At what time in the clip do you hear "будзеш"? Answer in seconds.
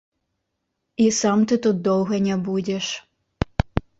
2.47-2.85